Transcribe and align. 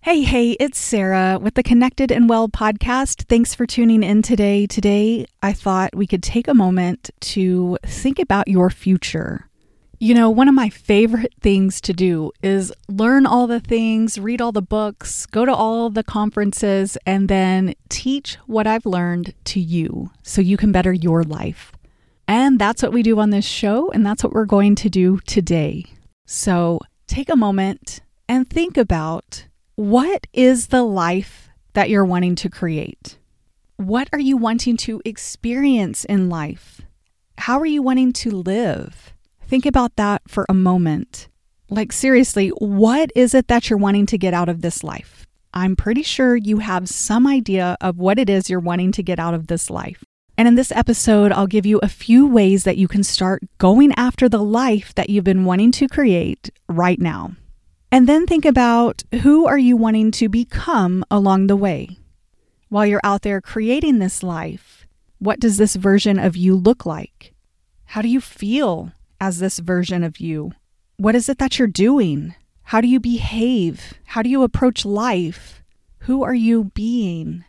Hey, 0.00 0.22
hey, 0.22 0.52
it's 0.52 0.78
Sarah 0.78 1.38
with 1.42 1.54
the 1.54 1.62
Connected 1.62 2.12
and 2.12 2.28
Well 2.28 2.48
podcast. 2.48 3.24
Thanks 3.24 3.54
for 3.54 3.66
tuning 3.66 4.04
in 4.04 4.22
today. 4.22 4.64
Today, 4.64 5.26
I 5.42 5.52
thought 5.52 5.94
we 5.94 6.06
could 6.06 6.22
take 6.22 6.46
a 6.46 6.54
moment 6.54 7.10
to 7.20 7.76
think 7.84 8.20
about 8.20 8.46
your 8.46 8.70
future. 8.70 9.48
You 9.98 10.14
know, 10.14 10.30
one 10.30 10.48
of 10.48 10.54
my 10.54 10.70
favorite 10.70 11.34
things 11.40 11.80
to 11.82 11.92
do 11.92 12.30
is 12.42 12.72
learn 12.88 13.26
all 13.26 13.48
the 13.48 13.58
things, 13.58 14.18
read 14.18 14.40
all 14.40 14.52
the 14.52 14.62
books, 14.62 15.26
go 15.26 15.44
to 15.44 15.52
all 15.52 15.90
the 15.90 16.04
conferences, 16.04 16.96
and 17.04 17.28
then 17.28 17.74
teach 17.88 18.36
what 18.46 18.68
I've 18.68 18.86
learned 18.86 19.34
to 19.46 19.60
you 19.60 20.12
so 20.22 20.40
you 20.40 20.56
can 20.56 20.70
better 20.70 20.92
your 20.92 21.24
life. 21.24 21.72
And 22.28 22.58
that's 22.58 22.84
what 22.84 22.92
we 22.92 23.02
do 23.02 23.18
on 23.18 23.30
this 23.30 23.44
show, 23.44 23.90
and 23.90 24.06
that's 24.06 24.22
what 24.22 24.32
we're 24.32 24.46
going 24.46 24.76
to 24.76 24.88
do 24.88 25.18
today. 25.26 25.86
So 26.24 26.78
take 27.08 27.28
a 27.28 27.36
moment 27.36 28.00
and 28.28 28.48
think 28.48 28.76
about 28.76 29.44
what 29.78 30.26
is 30.32 30.66
the 30.66 30.82
life 30.82 31.50
that 31.74 31.88
you're 31.88 32.04
wanting 32.04 32.34
to 32.34 32.50
create? 32.50 33.16
What 33.76 34.08
are 34.12 34.18
you 34.18 34.36
wanting 34.36 34.76
to 34.78 35.00
experience 35.04 36.04
in 36.04 36.28
life? 36.28 36.80
How 37.36 37.60
are 37.60 37.64
you 37.64 37.80
wanting 37.80 38.12
to 38.14 38.32
live? 38.32 39.14
Think 39.46 39.64
about 39.64 39.94
that 39.94 40.22
for 40.26 40.44
a 40.48 40.52
moment. 40.52 41.28
Like, 41.70 41.92
seriously, 41.92 42.48
what 42.48 43.12
is 43.14 43.34
it 43.34 43.46
that 43.46 43.70
you're 43.70 43.78
wanting 43.78 44.06
to 44.06 44.18
get 44.18 44.34
out 44.34 44.48
of 44.48 44.62
this 44.62 44.82
life? 44.82 45.24
I'm 45.54 45.76
pretty 45.76 46.02
sure 46.02 46.34
you 46.34 46.58
have 46.58 46.88
some 46.88 47.24
idea 47.24 47.76
of 47.80 47.98
what 47.98 48.18
it 48.18 48.28
is 48.28 48.50
you're 48.50 48.58
wanting 48.58 48.90
to 48.90 49.02
get 49.04 49.20
out 49.20 49.34
of 49.34 49.46
this 49.46 49.70
life. 49.70 50.02
And 50.36 50.48
in 50.48 50.56
this 50.56 50.72
episode, 50.72 51.30
I'll 51.30 51.46
give 51.46 51.66
you 51.66 51.78
a 51.84 51.88
few 51.88 52.26
ways 52.26 52.64
that 52.64 52.78
you 52.78 52.88
can 52.88 53.04
start 53.04 53.44
going 53.58 53.92
after 53.96 54.28
the 54.28 54.42
life 54.42 54.92
that 54.96 55.08
you've 55.08 55.22
been 55.22 55.44
wanting 55.44 55.70
to 55.70 55.86
create 55.86 56.50
right 56.68 56.98
now. 56.98 57.36
And 57.90 58.06
then 58.06 58.26
think 58.26 58.44
about 58.44 59.02
who 59.22 59.46
are 59.46 59.58
you 59.58 59.76
wanting 59.76 60.10
to 60.12 60.28
become 60.28 61.04
along 61.10 61.46
the 61.46 61.56
way? 61.56 61.96
While 62.68 62.86
you're 62.86 63.00
out 63.02 63.22
there 63.22 63.40
creating 63.40 63.98
this 63.98 64.22
life, 64.22 64.86
what 65.18 65.40
does 65.40 65.56
this 65.56 65.74
version 65.74 66.18
of 66.18 66.36
you 66.36 66.54
look 66.54 66.84
like? 66.84 67.32
How 67.86 68.02
do 68.02 68.08
you 68.08 68.20
feel 68.20 68.92
as 69.20 69.38
this 69.38 69.58
version 69.58 70.04
of 70.04 70.20
you? 70.20 70.52
What 70.98 71.14
is 71.14 71.28
it 71.28 71.38
that 71.38 71.58
you're 71.58 71.66
doing? 71.68 72.34
How 72.64 72.82
do 72.82 72.88
you 72.88 73.00
behave? 73.00 73.94
How 74.04 74.20
do 74.20 74.28
you 74.28 74.42
approach 74.42 74.84
life? 74.84 75.62
Who 76.00 76.22
are 76.22 76.34
you 76.34 76.64
being? 76.74 77.44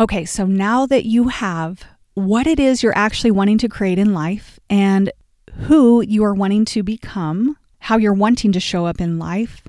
Okay, 0.00 0.24
so 0.24 0.44
now 0.44 0.86
that 0.86 1.06
you 1.06 1.28
have 1.28 1.84
what 2.14 2.46
it 2.46 2.58
is 2.58 2.82
you're 2.82 2.96
actually 2.96 3.30
wanting 3.30 3.58
to 3.58 3.68
create 3.68 3.98
in 3.98 4.12
life 4.12 4.58
and 4.68 5.12
who 5.52 6.00
you 6.00 6.24
are 6.24 6.34
wanting 6.34 6.64
to 6.64 6.82
become, 6.82 7.56
how 7.86 7.96
you're 7.96 8.12
wanting 8.12 8.50
to 8.50 8.58
show 8.58 8.84
up 8.84 9.00
in 9.00 9.16
life, 9.16 9.62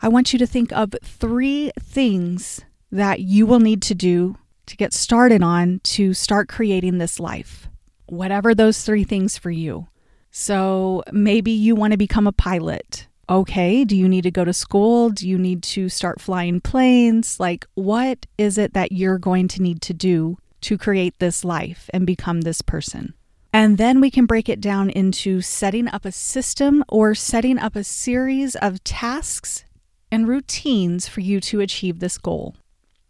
I 0.00 0.06
want 0.06 0.32
you 0.32 0.38
to 0.38 0.46
think 0.46 0.70
of 0.70 0.94
three 1.02 1.72
things 1.80 2.60
that 2.92 3.18
you 3.18 3.46
will 3.46 3.58
need 3.58 3.82
to 3.82 3.96
do 3.96 4.36
to 4.66 4.76
get 4.76 4.92
started 4.92 5.42
on 5.42 5.80
to 5.82 6.14
start 6.14 6.48
creating 6.48 6.98
this 6.98 7.18
life. 7.18 7.68
Whatever 8.06 8.54
those 8.54 8.84
three 8.84 9.02
things 9.02 9.36
for 9.36 9.50
you. 9.50 9.88
So 10.30 11.02
maybe 11.10 11.50
you 11.50 11.74
want 11.74 11.90
to 11.90 11.96
become 11.96 12.28
a 12.28 12.32
pilot. 12.32 13.08
Okay, 13.28 13.84
do 13.84 13.96
you 13.96 14.08
need 14.08 14.22
to 14.22 14.30
go 14.30 14.44
to 14.44 14.52
school? 14.52 15.10
Do 15.10 15.28
you 15.28 15.36
need 15.36 15.64
to 15.64 15.88
start 15.88 16.20
flying 16.20 16.60
planes? 16.60 17.40
Like, 17.40 17.66
what 17.74 18.24
is 18.38 18.56
it 18.56 18.72
that 18.74 18.92
you're 18.92 19.18
going 19.18 19.48
to 19.48 19.62
need 19.62 19.82
to 19.82 19.92
do 19.92 20.38
to 20.60 20.78
create 20.78 21.18
this 21.18 21.44
life 21.44 21.90
and 21.92 22.06
become 22.06 22.42
this 22.42 22.62
person? 22.62 23.14
And 23.52 23.78
then 23.78 24.00
we 24.00 24.10
can 24.10 24.26
break 24.26 24.48
it 24.48 24.60
down 24.60 24.90
into 24.90 25.40
setting 25.40 25.88
up 25.88 26.04
a 26.04 26.12
system 26.12 26.84
or 26.88 27.14
setting 27.14 27.58
up 27.58 27.76
a 27.76 27.84
series 27.84 28.54
of 28.56 28.84
tasks 28.84 29.64
and 30.10 30.28
routines 30.28 31.08
for 31.08 31.20
you 31.20 31.40
to 31.40 31.60
achieve 31.60 31.98
this 31.98 32.18
goal. 32.18 32.54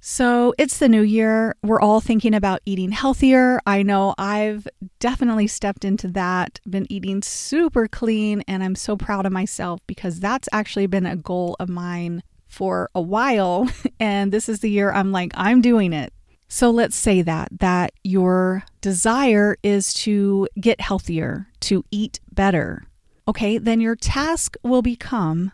So 0.01 0.55
it's 0.59 0.79
the 0.79 0.89
new 0.89 1.03
year. 1.03 1.57
We're 1.63 1.81
all 1.81 2.01
thinking 2.01 2.33
about 2.33 2.61
eating 2.65 2.93
healthier. 2.93 3.61
I 3.67 3.83
know 3.83 4.15
I've 4.17 4.67
definitely 5.01 5.49
stepped 5.49 5.85
into 5.85 6.09
that, 6.09 6.61
been 6.69 6.87
eating 6.89 7.21
super 7.21 7.89
clean, 7.89 8.43
and 8.47 8.63
I'm 8.63 8.77
so 8.77 8.97
proud 8.97 9.27
of 9.27 9.33
myself 9.33 9.81
because 9.87 10.21
that's 10.21 10.49
actually 10.53 10.87
been 10.87 11.05
a 11.05 11.17
goal 11.17 11.57
of 11.59 11.69
mine 11.69 12.23
for 12.47 12.91
a 12.95 13.03
while. 13.03 13.69
And 14.01 14.31
this 14.31 14.49
is 14.49 14.61
the 14.61 14.71
year 14.71 14.93
I'm 14.93 15.11
like, 15.11 15.33
I'm 15.35 15.61
doing 15.61 15.93
it. 15.93 16.13
So 16.49 16.71
let's 16.71 16.97
say 16.97 17.21
that 17.23 17.49
that 17.61 17.93
your 18.03 18.65
desire 18.81 19.57
is 19.63 19.93
to 19.95 20.49
get 20.59 20.81
healthier, 20.81 21.49
to 21.61 21.85
eat 21.91 22.21
better. 22.33 22.85
Okay, 23.29 23.59
then 23.59 23.81
your 23.81 23.95
task 23.95 24.57
will 24.63 24.81
become 24.81 25.53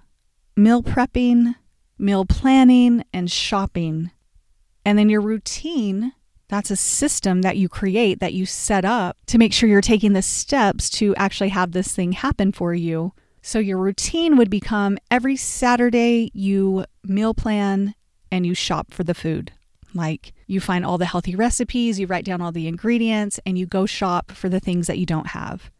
meal 0.56 0.82
prepping, 0.82 1.56
meal 1.99 2.25
planning, 2.25 3.05
and 3.12 3.31
shopping. 3.31 4.12
And 4.84 4.97
then 4.97 5.09
your 5.09 5.21
routine, 5.21 6.12
that's 6.49 6.71
a 6.71 6.77
system 6.77 7.43
that 7.43 7.56
you 7.56 7.69
create, 7.69 8.21
that 8.21 8.34
you 8.34 8.47
set 8.47 8.84
up 8.84 9.16
to 9.26 9.38
make 9.38 9.53
sure 9.53 9.69
you're 9.69 9.81
taking 9.81 10.12
the 10.12 10.22
steps 10.22 10.88
to 10.91 11.15
actually 11.16 11.49
have 11.49 11.72
this 11.72 11.93
thing 11.93 12.12
happen 12.12 12.53
for 12.53 12.72
you. 12.72 13.12
So 13.43 13.59
your 13.59 13.78
routine 13.78 14.37
would 14.37 14.50
become 14.50 14.99
every 15.11 15.37
Saturday 15.37 16.31
you 16.32 16.84
meal 17.03 17.34
plan 17.34 17.94
and 18.31 18.47
you 18.47 18.55
shop 18.55 18.93
for 18.93 19.03
the 19.03 19.15
food. 19.15 19.53
Like 19.94 20.32
you 20.47 20.60
find 20.60 20.84
all 20.84 20.99
the 20.99 21.06
healthy 21.06 21.37
recipes, 21.37 21.99
you 22.00 22.06
write 22.06 22.25
down 22.25 22.41
all 22.41 22.53
the 22.53 22.69
ingredients, 22.69 23.38
and 23.47 23.56
you 23.56 23.66
go 23.66 23.87
shop 23.87 24.32
for 24.32 24.49
the 24.49 24.60
things 24.60 24.87
that 24.88 24.99
you 24.99 25.06
don't 25.06 25.28
have. 25.28 25.71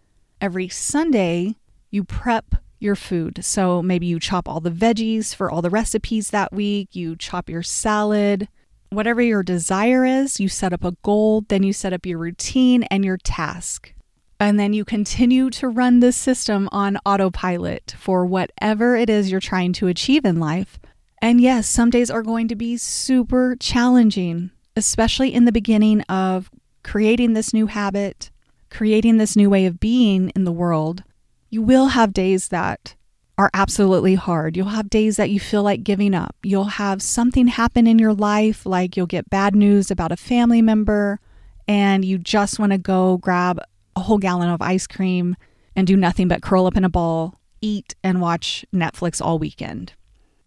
Every 0.41 0.69
Sunday, 0.69 1.57
you 1.91 2.05
prep 2.05 2.55
your 2.79 2.95
food. 2.95 3.45
So 3.45 3.83
maybe 3.83 4.07
you 4.07 4.21
chop 4.21 4.49
all 4.49 4.61
the 4.61 4.71
veggies 4.71 5.35
for 5.35 5.51
all 5.51 5.63
the 5.63 5.71
recipes 5.71 6.31
that 6.31 6.53
week, 6.53 6.95
you 6.95 7.17
chop 7.17 7.49
your 7.49 7.63
salad. 7.63 8.49
Whatever 8.91 9.21
your 9.23 9.43
desire 9.43 10.05
is, 10.05 10.39
you 10.39 10.49
set 10.49 10.73
up 10.73 10.85
a 10.85 10.97
goal, 11.03 11.45
then 11.49 11.65
you 11.65 11.73
set 11.73 11.93
up 11.93 12.07
your 12.07 12.19
routine 12.19 12.85
and 12.85 13.05
your 13.05 13.17
task. 13.17 13.93
And 14.39 14.61
then 14.61 14.73
you 14.73 14.85
continue 14.85 15.51
to 15.51 15.69
run 15.69 16.01
this 16.01 16.17
system 16.17 16.69
on 16.71 16.99
autopilot 17.07 17.95
for 17.99 18.27
whatever 18.27 18.95
it 18.95 19.09
is 19.09 19.31
you're 19.31 19.41
trying 19.41 19.73
to 19.75 19.89
achieve 19.89 20.25
in 20.25 20.39
life 20.39 20.79
and 21.21 21.41
yes, 21.41 21.67
some 21.67 21.91
days 21.91 22.11
are 22.11 22.23
going 22.23 22.49
to 22.49 22.57
be 22.57 22.77
super 22.77 23.57
challenging, 23.57 24.51
especially 24.77 25.33
in 25.33 25.45
the 25.45 25.53
beginning 25.53 26.03
of 26.03 26.51
creating 26.83 27.33
this 27.33 27.55
new 27.55 27.67
habit, 27.67 28.31
creating 28.71 29.17
this 29.17 29.37
new 29.37 29.49
way 29.49 29.67
of 29.67 29.81
being 29.81 30.31
in 30.31 30.45
the 30.45 30.53
world. 30.53 31.03
You 31.51 31.63
will 31.63 31.89
have 31.89 32.13
days 32.13 32.49
that 32.49 32.95
are 33.37 33.51
absolutely 33.53 34.15
hard. 34.15 34.57
You'll 34.57 34.67
have 34.67 34.91
days 34.91 35.17
that 35.17 35.31
you 35.31 35.41
feel 35.41 35.63
like 35.63 35.83
giving 35.83 36.15
up. 36.15 36.37
You'll 36.43 36.65
have 36.65 37.03
something 37.03 37.49
happen 37.49 37.87
in 37.87 37.99
your 37.99 38.15
life, 38.15 38.65
like 38.65 38.97
you'll 38.97 39.07
get 39.07 39.31
bad 39.31 39.57
news 39.57 39.91
about 39.91 40.13
a 40.13 40.17
family 40.17 40.63
member, 40.63 41.21
and 41.67 42.05
you 42.05 42.19
just 42.19 42.59
want 42.59 42.73
to 42.73 42.79
go 42.79 43.17
grab 43.19 43.61
a 43.97 44.01
whole 44.01 44.19
gallon 44.19 44.51
of 44.51 44.63
ice 44.63 44.87
cream 44.87 45.37
and 45.75 45.87
do 45.87 45.97
nothing 45.97 46.29
but 46.29 46.43
curl 46.43 46.67
up 46.67 46.77
in 46.77 46.85
a 46.85 46.89
ball, 46.89 47.41
eat, 47.61 47.95
and 48.05 48.21
watch 48.21 48.65
Netflix 48.73 49.21
all 49.21 49.39
weekend. 49.39 49.93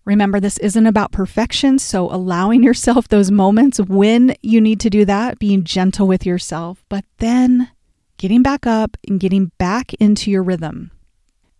Remember, 0.07 0.39
this 0.39 0.57
isn't 0.59 0.87
about 0.87 1.11
perfection, 1.11 1.79
so 1.79 2.09
allowing 2.09 2.63
yourself 2.63 3.09
those 3.09 3.29
moments 3.29 3.77
when 3.77 4.33
you 4.41 4.61
need 4.61 4.79
to 4.79 4.89
do 4.89 5.03
that, 5.03 5.37
being 5.37 5.65
gentle 5.65 6.07
with 6.07 6.25
yourself, 6.25 6.81
but 6.87 7.03
then 7.17 7.71
getting 8.15 8.41
back 8.41 8.65
up 8.65 8.95
and 9.05 9.19
getting 9.19 9.51
back 9.57 9.93
into 9.95 10.31
your 10.31 10.43
rhythm. 10.43 10.91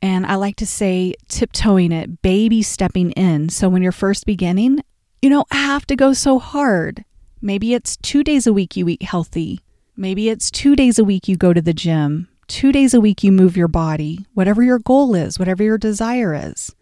And 0.01 0.25
I 0.25 0.35
like 0.35 0.55
to 0.57 0.65
say 0.65 1.13
tiptoeing 1.27 1.91
it, 1.91 2.21
baby 2.21 2.61
stepping 2.61 3.11
in. 3.11 3.49
So 3.49 3.67
when 3.67 3.81
you're 3.81 3.91
first 3.91 4.25
beginning, 4.25 4.81
you 5.21 5.29
don't 5.29 5.51
have 5.51 5.85
to 5.87 5.97
go 5.97 6.13
so 6.13 6.39
hard. 6.39 7.03
Maybe 7.41 7.73
it's 7.73 7.97
two 7.97 8.23
days 8.23 8.47
a 8.47 8.53
week 8.53 8.77
you 8.77 8.87
eat 8.87 9.03
healthy. 9.03 9.59
Maybe 9.97 10.29
it's 10.29 10.49
two 10.49 10.73
days 10.73 10.97
a 10.97 11.03
week 11.03 11.27
you 11.27 11.35
go 11.35 11.51
to 11.51 11.61
the 11.61 11.73
gym. 11.73 12.29
Two 12.47 12.71
days 12.71 12.93
a 12.93 13.01
week 13.01 13.25
you 13.25 13.33
move 13.33 13.57
your 13.57 13.67
body, 13.67 14.25
whatever 14.35 14.63
your 14.63 14.79
goal 14.79 15.15
is, 15.15 15.37
whatever 15.37 15.63
your 15.63 15.77
desire 15.77 16.33
is 16.33 16.73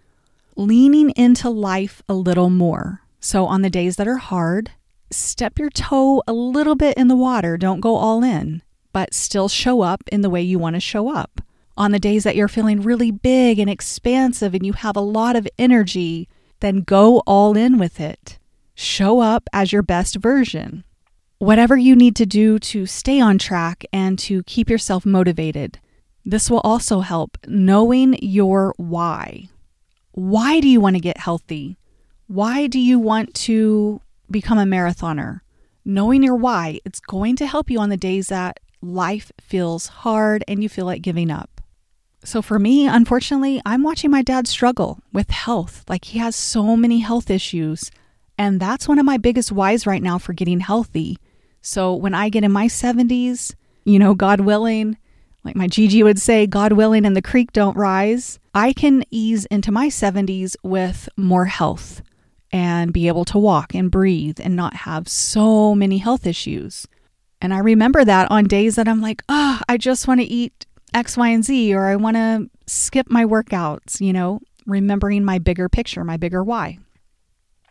leaning 0.56 1.12
into 1.12 1.50
life 1.50 2.02
a 2.08 2.14
little 2.14 2.50
more. 2.50 3.02
So, 3.20 3.46
on 3.46 3.62
the 3.62 3.70
days 3.70 3.96
that 3.96 4.08
are 4.08 4.18
hard, 4.18 4.72
step 5.12 5.58
your 5.60 5.70
toe 5.70 6.22
a 6.28 6.34
little 6.34 6.76
bit 6.76 6.98
in 6.98 7.08
the 7.08 7.16
water. 7.16 7.58
Don't 7.58 7.80
go 7.80 7.96
all 7.96 8.24
in, 8.24 8.62
but 8.94 9.14
still 9.14 9.50
show 9.50 9.82
up 9.82 10.04
in 10.12 10.22
the 10.22 10.30
way 10.30 10.42
you 10.42 10.60
want 10.60 10.76
to 10.76 10.80
show 10.80 11.14
up. 11.14 11.42
On 11.78 11.92
the 11.92 12.00
days 12.00 12.24
that 12.24 12.36
you're 12.36 12.48
feeling 12.48 12.82
really 12.82 13.12
big 13.12 13.60
and 13.60 13.70
expansive 13.70 14.54
and 14.54 14.66
you 14.66 14.74
have 14.74 14.96
a 14.96 15.02
lot 15.02 15.36
of 15.36 15.48
energy, 15.60 16.30
then 16.62 16.82
go 16.82 17.22
all 17.28 17.58
in 17.58 17.78
with 17.78 18.00
it. 18.00 18.40
Show 18.76 19.20
up 19.20 19.50
as 19.52 19.72
your 19.72 19.84
best 19.84 20.16
version. 20.16 20.84
Whatever 21.40 21.76
you 21.76 21.96
need 21.96 22.16
to 22.16 22.26
do 22.26 22.60
to 22.60 22.86
stay 22.86 23.20
on 23.20 23.38
track 23.38 23.86
and 23.92 24.18
to 24.20 24.44
keep 24.44 24.70
yourself 24.70 25.06
motivated. 25.06 25.80
This 26.24 26.50
will 26.50 26.62
also 26.62 27.02
help 27.02 27.38
knowing 27.46 28.18
your 28.22 28.74
why. 28.78 29.50
Why 30.16 30.62
do 30.62 30.70
you 30.70 30.80
want 30.80 30.96
to 30.96 31.02
get 31.02 31.18
healthy? 31.18 31.78
Why 32.28 32.68
do 32.68 32.80
you 32.80 33.00
want 33.00 33.34
to 33.34 34.00
become 34.32 34.58
a 34.58 34.64
marathoner? 34.64 35.42
Knowing 35.84 36.24
your 36.24 36.38
why, 36.38 36.80
it's 36.86 37.02
going 37.02 37.36
to 37.36 37.46
help 37.46 37.70
you 37.70 37.82
on 37.82 37.90
the 37.90 37.98
days 37.98 38.28
that 38.28 38.62
life 38.82 39.30
feels 39.42 39.88
hard 39.88 40.42
and 40.48 40.64
you 40.64 40.70
feel 40.70 40.86
like 40.86 41.02
giving 41.02 41.30
up. 41.30 41.60
So 42.24 42.42
for 42.42 42.58
me, 42.58 42.88
unfortunately, 42.88 43.62
I'm 43.66 43.84
watching 43.84 44.10
my 44.10 44.22
dad 44.22 44.48
struggle 44.48 45.00
with 45.12 45.32
health. 45.32 45.84
Like 45.90 46.06
he 46.06 46.20
has 46.20 46.34
so 46.38 46.78
many 46.78 47.00
health 47.00 47.30
issues. 47.30 47.92
And 48.38 48.62
that's 48.62 48.88
one 48.88 49.00
of 49.00 49.06
my 49.06 49.18
biggest 49.18 49.52
whys 49.52 49.86
right 49.86 50.02
now 50.02 50.18
for 50.18 50.32
getting 50.32 50.62
healthy. 50.62 51.18
So 51.62 51.94
when 51.94 52.14
I 52.14 52.30
get 52.30 52.46
in 52.46 52.54
my 52.54 52.68
70s, 52.68 53.54
you 53.84 54.00
know, 54.00 54.14
God 54.14 54.40
willing, 54.40 54.98
like 55.46 55.56
my 55.56 55.68
Gigi 55.68 56.04
would 56.04 56.20
say, 56.20 56.48
God 56.48 56.74
willing, 56.74 57.06
and 57.06 57.16
the 57.16 57.22
creek 57.22 57.54
don't 57.54 57.78
rise, 57.78 58.40
I 58.54 58.74
can 58.74 59.04
ease 59.12 59.46
into 59.46 59.72
my 59.72 59.88
70s 59.88 60.56
with 60.64 61.08
more 61.16 61.46
health 61.46 62.02
and 62.52 62.92
be 62.92 63.08
able 63.08 63.26
to 63.26 63.38
walk 63.38 63.76
and 63.76 63.92
breathe 63.92 64.40
and 64.42 64.56
not 64.56 64.74
have 64.74 65.08
so 65.08 65.76
many 65.76 66.00
health 66.00 66.26
issues. 66.26 66.88
And 67.42 67.54
I 67.54 67.60
remember 67.60 68.04
that 68.04 68.32
on 68.32 68.46
days 68.46 68.76
that 68.76 68.88
I'm 68.88 69.02
like, 69.02 69.22
oh, 69.30 69.62
I 69.70 69.78
just 69.78 70.08
want 70.08 70.22
to 70.22 70.26
eat 70.26 70.66
X, 70.94 71.16
Y, 71.16 71.28
and 71.30 71.46
Z, 71.46 71.74
or 71.76 71.86
I 71.86 71.96
want 71.96 72.16
to 72.16 72.50
skip 72.66 73.10
my 73.10 73.26
workouts, 73.26 74.02
you 74.02 74.14
know, 74.14 74.40
remembering 74.66 75.24
my 75.24 75.38
bigger 75.38 75.70
picture, 75.70 76.04
my 76.04 76.18
bigger 76.18 76.44
why. 76.44 76.80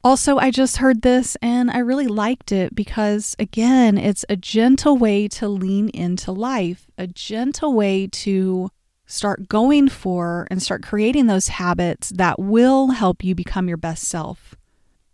Also, 0.05 0.37
I 0.37 0.51
just 0.51 0.77
heard 0.77 1.01
this 1.01 1.35
and 1.41 1.71
I 1.71 1.79
really 1.79 2.07
liked 2.07 2.53
it 2.53 2.75
because, 2.75 3.35
again, 3.39 3.97
it's 3.97 4.23
a 4.29 4.37
gentle 4.37 4.99
way 4.99 5.29
to 5.29 5.49
lean 5.49 5.89
into 5.89 6.31
life, 6.31 6.91
a 6.99 7.07
gentle 7.07 7.73
way 7.73 8.09
to 8.09 8.69
start 9.07 9.49
going 9.49 9.89
for 9.89 10.47
and 10.51 10.63
start 10.63 10.83
creating 10.83 11.27
those 11.27 11.49
habits 11.49 12.11
that 12.11 12.39
will 12.39 12.89
help 12.89 13.25
you 13.25 13.35
become 13.35 13.67
your 13.67 13.79
best 13.79 14.05
self. 14.05 14.55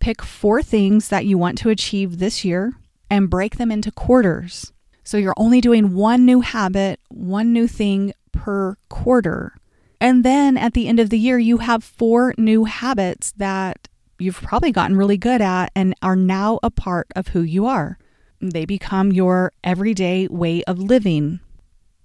Pick 0.01 0.23
four 0.23 0.61
things 0.61 1.07
that 1.07 1.25
you 1.25 1.39
want 1.39 1.57
to 1.59 1.71
achieve 1.71 2.19
this 2.19 2.45
year 2.45 2.73
and 3.09 3.31
break 3.31 3.59
them 3.59 3.71
into 3.71 3.93
quarters. 3.93 4.73
So 5.05 5.19
you're 5.19 5.35
only 5.37 5.61
doing 5.61 5.95
one 5.95 6.27
new 6.27 6.41
habit, 6.41 6.99
one 7.09 7.53
new 7.53 7.69
thing 7.69 8.13
per 8.33 8.77
quarter. 8.89 9.55
And 10.01 10.25
then 10.25 10.57
at 10.57 10.75
the 10.75 10.89
end 10.89 10.99
of 10.99 11.11
the 11.11 11.19
year, 11.19 11.39
you 11.39 11.59
have 11.59 11.85
four 11.85 12.35
new 12.37 12.65
habits 12.65 13.33
that 13.37 13.87
you've 14.21 14.41
probably 14.41 14.73
gotten 14.73 14.97
really 14.97 15.17
good 15.17 15.41
at 15.41 15.71
and 15.75 15.95
are 16.03 16.17
now 16.17 16.59
a 16.63 16.71
part 16.71 17.09
of 17.17 17.29
who 17.29 17.43
you 17.43 17.67
are. 17.67 17.99
They 18.41 18.65
become 18.65 19.13
your 19.13 19.53
everyday 19.63 20.27
way 20.29 20.63
of 20.65 20.79
living. 20.79 21.41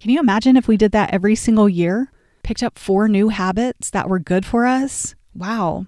Can 0.00 0.10
you 0.10 0.20
imagine 0.20 0.56
if 0.56 0.68
we 0.68 0.76
did 0.76 0.92
that 0.92 1.12
every 1.12 1.34
single 1.34 1.68
year? 1.68 2.12
Picked 2.42 2.62
up 2.62 2.78
four 2.78 3.08
new 3.08 3.28
habits 3.28 3.90
that 3.90 4.08
were 4.08 4.18
good 4.18 4.44
for 4.44 4.66
us? 4.66 5.14
Wow. 5.34 5.86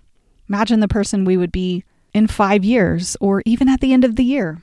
Imagine 0.49 0.81
the 0.81 0.89
person 0.89 1.25
we 1.25 1.37
would 1.37 1.53
be 1.53 1.85
in 2.15 2.27
five 2.27 2.65
years 2.65 3.17
or 3.21 3.43
even 3.45 3.69
at 3.69 3.81
the 3.81 3.93
end 3.93 4.05
of 4.05 4.17
the 4.17 4.25
year. 4.25 4.63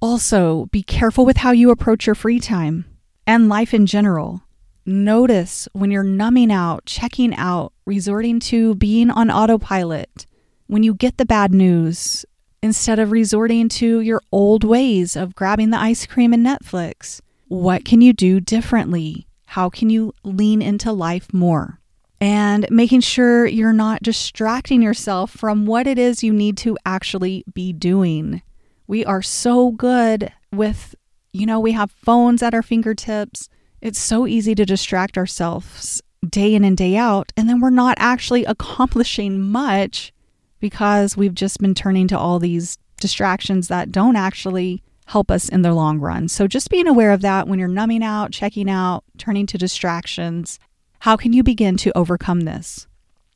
Also, 0.00 0.66
be 0.72 0.82
careful 0.82 1.26
with 1.26 1.36
how 1.38 1.50
you 1.52 1.70
approach 1.70 2.06
your 2.06 2.14
free 2.14 2.40
time 2.40 2.86
and 3.26 3.48
life 3.48 3.74
in 3.74 3.84
general. 3.84 4.42
Notice 4.86 5.68
when 5.72 5.90
you're 5.90 6.02
numbing 6.02 6.50
out, 6.50 6.86
checking 6.86 7.34
out, 7.36 7.74
resorting 7.84 8.40
to 8.40 8.74
being 8.74 9.10
on 9.10 9.30
autopilot 9.30 10.24
when 10.70 10.84
you 10.84 10.94
get 10.94 11.18
the 11.18 11.26
bad 11.26 11.52
news, 11.52 12.24
instead 12.62 13.00
of 13.00 13.10
resorting 13.10 13.68
to 13.68 13.98
your 14.00 14.22
old 14.30 14.62
ways 14.62 15.16
of 15.16 15.34
grabbing 15.34 15.70
the 15.70 15.76
ice 15.76 16.06
cream 16.06 16.32
and 16.32 16.46
Netflix? 16.46 17.20
What 17.48 17.84
can 17.84 18.00
you 18.00 18.12
do 18.12 18.38
differently? 18.38 19.26
How 19.46 19.68
can 19.68 19.90
you 19.90 20.14
lean 20.22 20.62
into 20.62 20.92
life 20.92 21.34
more? 21.34 21.80
And 22.20 22.68
making 22.70 23.00
sure 23.00 23.46
you're 23.46 23.72
not 23.72 24.04
distracting 24.04 24.80
yourself 24.80 25.32
from 25.32 25.66
what 25.66 25.88
it 25.88 25.98
is 25.98 26.22
you 26.22 26.32
need 26.32 26.56
to 26.58 26.78
actually 26.86 27.42
be 27.52 27.72
doing. 27.72 28.40
We 28.86 29.04
are 29.04 29.22
so 29.22 29.72
good 29.72 30.32
with, 30.52 30.94
you 31.32 31.46
know, 31.46 31.58
we 31.58 31.72
have 31.72 31.90
phones 31.90 32.44
at 32.44 32.54
our 32.54 32.62
fingertips. 32.62 33.48
It's 33.80 33.98
so 33.98 34.24
easy 34.24 34.54
to 34.54 34.64
distract 34.64 35.18
ourselves 35.18 36.00
day 36.28 36.54
in 36.54 36.62
and 36.62 36.76
day 36.76 36.96
out, 36.96 37.32
and 37.36 37.48
then 37.48 37.58
we're 37.58 37.70
not 37.70 37.96
actually 37.98 38.44
accomplishing 38.44 39.40
much 39.40 40.12
because 40.60 41.16
we've 41.16 41.34
just 41.34 41.58
been 41.58 41.74
turning 41.74 42.06
to 42.08 42.18
all 42.18 42.38
these 42.38 42.78
distractions 43.00 43.68
that 43.68 43.90
don't 43.90 44.16
actually 44.16 44.82
help 45.06 45.30
us 45.30 45.48
in 45.48 45.62
the 45.62 45.74
long 45.74 45.98
run. 45.98 46.28
So 46.28 46.46
just 46.46 46.70
being 46.70 46.86
aware 46.86 47.10
of 47.10 47.22
that 47.22 47.48
when 47.48 47.58
you're 47.58 47.66
numbing 47.66 48.04
out, 48.04 48.30
checking 48.30 48.70
out, 48.70 49.02
turning 49.18 49.46
to 49.46 49.58
distractions, 49.58 50.60
how 51.00 51.16
can 51.16 51.32
you 51.32 51.42
begin 51.42 51.76
to 51.78 51.96
overcome 51.96 52.42
this? 52.42 52.86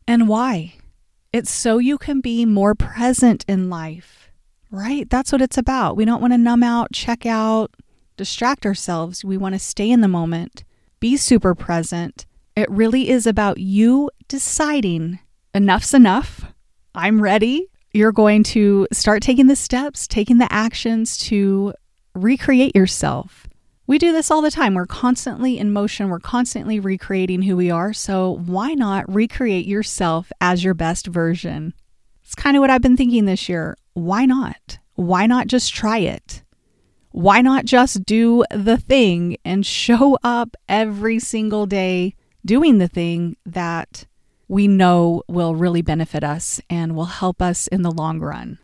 And 0.06 0.28
why? 0.28 0.74
It's 1.32 1.50
so 1.50 1.78
you 1.78 1.98
can 1.98 2.20
be 2.20 2.44
more 2.44 2.76
present 2.76 3.44
in 3.48 3.68
life, 3.70 4.30
right? 4.70 5.10
That's 5.10 5.32
what 5.32 5.42
it's 5.42 5.58
about. 5.58 5.96
We 5.96 6.04
don't 6.04 6.20
want 6.20 6.32
to 6.32 6.38
numb 6.38 6.62
out, 6.62 6.92
check 6.92 7.26
out, 7.26 7.72
distract 8.16 8.64
ourselves. 8.64 9.24
We 9.24 9.36
want 9.36 9.56
to 9.56 9.58
stay 9.58 9.90
in 9.90 10.00
the 10.00 10.06
moment, 10.06 10.62
be 11.00 11.16
super 11.16 11.56
present. 11.56 12.26
It 12.54 12.70
really 12.70 13.08
is 13.08 13.26
about 13.26 13.58
you 13.58 14.10
deciding 14.28 15.18
enough's 15.52 15.92
enough. 15.92 16.53
I'm 16.94 17.20
ready. 17.20 17.68
You're 17.92 18.12
going 18.12 18.44
to 18.44 18.86
start 18.92 19.22
taking 19.22 19.48
the 19.48 19.56
steps, 19.56 20.06
taking 20.06 20.38
the 20.38 20.52
actions 20.52 21.16
to 21.18 21.74
recreate 22.14 22.76
yourself. 22.76 23.48
We 23.86 23.98
do 23.98 24.12
this 24.12 24.30
all 24.30 24.40
the 24.40 24.50
time. 24.50 24.74
We're 24.74 24.86
constantly 24.86 25.58
in 25.58 25.72
motion, 25.72 26.08
we're 26.08 26.20
constantly 26.20 26.80
recreating 26.80 27.42
who 27.42 27.56
we 27.56 27.70
are. 27.70 27.92
So, 27.92 28.38
why 28.46 28.74
not 28.74 29.12
recreate 29.12 29.66
yourself 29.66 30.32
as 30.40 30.64
your 30.64 30.74
best 30.74 31.06
version? 31.08 31.74
It's 32.22 32.34
kind 32.34 32.56
of 32.56 32.60
what 32.60 32.70
I've 32.70 32.80
been 32.80 32.96
thinking 32.96 33.26
this 33.26 33.48
year. 33.48 33.76
Why 33.92 34.24
not? 34.24 34.78
Why 34.94 35.26
not 35.26 35.48
just 35.48 35.74
try 35.74 35.98
it? 35.98 36.42
Why 37.10 37.42
not 37.42 37.64
just 37.64 38.04
do 38.04 38.44
the 38.50 38.78
thing 38.78 39.36
and 39.44 39.66
show 39.66 40.16
up 40.22 40.56
every 40.68 41.18
single 41.18 41.66
day 41.66 42.14
doing 42.44 42.78
the 42.78 42.88
thing 42.88 43.36
that 43.44 44.06
we 44.48 44.68
know 44.68 45.22
will 45.28 45.54
really 45.54 45.82
benefit 45.82 46.24
us 46.24 46.60
and 46.68 46.94
will 46.94 47.04
help 47.04 47.40
us 47.40 47.66
in 47.68 47.82
the 47.82 47.90
long 47.90 48.20
run. 48.20 48.58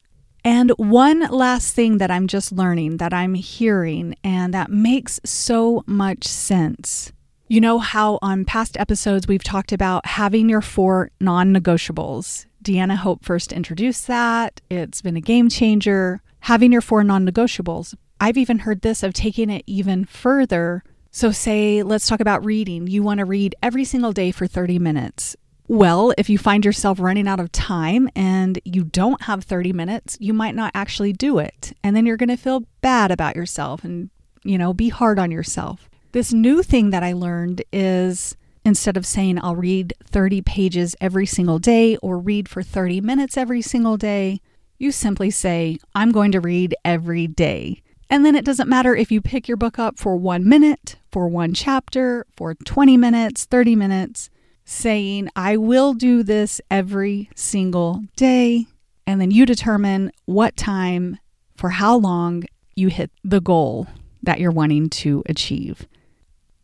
And 0.44 0.70
one 0.76 1.20
last 1.30 1.74
thing 1.74 1.98
that 1.98 2.10
I'm 2.10 2.26
just 2.26 2.52
learning 2.52 2.96
that 2.96 3.12
I'm 3.12 3.34
hearing 3.34 4.14
and 4.24 4.54
that 4.54 4.70
makes 4.70 5.20
so 5.24 5.84
much 5.86 6.26
sense. 6.26 7.12
You 7.46 7.60
know 7.60 7.78
how 7.78 8.18
on 8.22 8.44
past 8.44 8.78
episodes 8.78 9.26
we've 9.26 9.42
talked 9.42 9.72
about 9.72 10.06
having 10.06 10.48
your 10.48 10.60
four 10.60 11.10
non 11.20 11.52
negotiables. 11.52 12.46
Deanna 12.62 12.96
Hope 12.96 13.24
first 13.24 13.52
introduced 13.52 14.06
that. 14.06 14.60
It's 14.70 15.02
been 15.02 15.16
a 15.16 15.20
game 15.20 15.48
changer. 15.48 16.22
Having 16.40 16.72
your 16.72 16.80
four 16.80 17.02
non 17.04 17.26
negotiables. 17.26 17.94
I've 18.20 18.36
even 18.36 18.60
heard 18.60 18.82
this 18.82 19.02
of 19.02 19.14
taking 19.14 19.50
it 19.50 19.64
even 19.66 20.04
further. 20.04 20.84
So, 21.10 21.32
say, 21.32 21.82
let's 21.82 22.06
talk 22.06 22.20
about 22.20 22.44
reading. 22.44 22.86
You 22.86 23.02
want 23.02 23.18
to 23.18 23.24
read 23.24 23.56
every 23.62 23.84
single 23.84 24.12
day 24.12 24.30
for 24.30 24.46
30 24.46 24.78
minutes. 24.78 25.36
Well, 25.70 26.12
if 26.18 26.28
you 26.28 26.36
find 26.36 26.64
yourself 26.64 26.98
running 26.98 27.28
out 27.28 27.38
of 27.38 27.52
time 27.52 28.08
and 28.16 28.58
you 28.64 28.82
don't 28.82 29.22
have 29.22 29.44
30 29.44 29.72
minutes, 29.72 30.16
you 30.18 30.34
might 30.34 30.56
not 30.56 30.72
actually 30.74 31.12
do 31.12 31.38
it. 31.38 31.72
And 31.84 31.94
then 31.94 32.06
you're 32.06 32.16
going 32.16 32.28
to 32.28 32.36
feel 32.36 32.64
bad 32.80 33.12
about 33.12 33.36
yourself 33.36 33.84
and, 33.84 34.10
you 34.42 34.58
know, 34.58 34.74
be 34.74 34.88
hard 34.88 35.20
on 35.20 35.30
yourself. 35.30 35.88
This 36.10 36.32
new 36.32 36.64
thing 36.64 36.90
that 36.90 37.04
I 37.04 37.12
learned 37.12 37.62
is 37.72 38.36
instead 38.64 38.96
of 38.96 39.06
saying 39.06 39.38
I'll 39.44 39.54
read 39.54 39.94
30 40.02 40.42
pages 40.42 40.96
every 41.00 41.24
single 41.24 41.60
day 41.60 41.96
or 41.98 42.18
read 42.18 42.48
for 42.48 42.64
30 42.64 43.00
minutes 43.00 43.36
every 43.36 43.62
single 43.62 43.96
day, 43.96 44.40
you 44.76 44.90
simply 44.90 45.30
say, 45.30 45.78
I'm 45.94 46.10
going 46.10 46.32
to 46.32 46.40
read 46.40 46.74
every 46.84 47.28
day. 47.28 47.80
And 48.10 48.26
then 48.26 48.34
it 48.34 48.44
doesn't 48.44 48.68
matter 48.68 48.96
if 48.96 49.12
you 49.12 49.20
pick 49.20 49.46
your 49.46 49.56
book 49.56 49.78
up 49.78 50.00
for 50.00 50.16
one 50.16 50.48
minute, 50.48 50.96
for 51.12 51.28
one 51.28 51.54
chapter, 51.54 52.26
for 52.36 52.56
20 52.56 52.96
minutes, 52.96 53.44
30 53.44 53.76
minutes 53.76 54.30
saying, 54.70 55.28
I 55.34 55.56
will 55.56 55.94
do 55.94 56.22
this 56.22 56.60
every 56.70 57.28
single 57.34 58.04
day. 58.14 58.66
And 59.04 59.20
then 59.20 59.32
you 59.32 59.44
determine 59.44 60.12
what 60.26 60.56
time, 60.56 61.18
for 61.56 61.70
how 61.70 61.96
long 61.96 62.44
you 62.76 62.88
hit 62.88 63.10
the 63.24 63.40
goal 63.40 63.88
that 64.22 64.38
you're 64.38 64.52
wanting 64.52 64.88
to 64.88 65.24
achieve. 65.26 65.86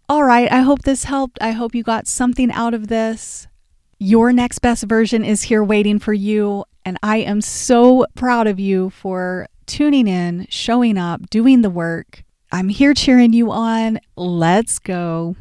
All 0.09 0.23
right, 0.23 0.51
I 0.51 0.61
hope 0.61 0.83
this 0.83 1.05
helped. 1.05 1.39
I 1.41 1.51
hope 1.51 1.75
you 1.75 1.83
got 1.83 2.07
something 2.07 2.53
out 2.53 2.75
of 2.75 2.87
this. 2.87 3.49
Your 3.99 4.33
next 4.33 4.61
best 4.61 4.85
version 4.85 5.25
is 5.25 5.43
here 5.43 5.65
waiting 5.65 5.99
for 5.99 6.13
you. 6.13 6.65
And 6.85 6.99
I 7.03 7.19
am 7.19 7.41
so 7.41 8.07
proud 8.15 8.47
of 8.47 8.61
you 8.61 8.91
for 8.91 9.49
tuning 9.67 10.07
in, 10.07 10.47
showing 10.49 10.97
up, 10.97 11.29
doing 11.29 11.63
the 11.63 11.71
work. 11.71 12.23
I'm 12.53 12.69
here 12.69 12.95
cheering 12.95 13.33
you 13.33 13.51
on. 13.51 13.99
Let's 14.17 14.79
go. 14.79 15.35